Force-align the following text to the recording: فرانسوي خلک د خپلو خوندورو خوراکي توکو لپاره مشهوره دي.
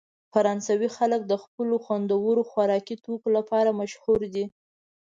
فرانسوي 0.33 0.89
خلک 0.97 1.21
د 1.27 1.33
خپلو 1.43 1.75
خوندورو 1.85 2.41
خوراکي 2.51 2.95
توکو 3.05 3.27
لپاره 3.37 3.77
مشهوره 3.79 4.27
دي. 4.35 4.45